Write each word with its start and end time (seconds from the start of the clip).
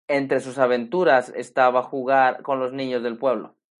Entre 0.07 0.39
sus 0.39 0.57
aventuras 0.57 1.29
estaba 1.35 1.83
jugar 1.83 2.41
con 2.41 2.59
los 2.59 2.73
niños 2.73 3.03
del 3.03 3.19
pueblo. 3.19 3.55